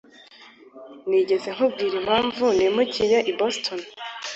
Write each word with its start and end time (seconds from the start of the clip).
Nigeze 1.09 1.47
nkubwira 1.55 1.93
impamvu 2.01 2.45
nimukiye 2.57 3.17
i 3.31 3.33
Boston? 3.37 3.79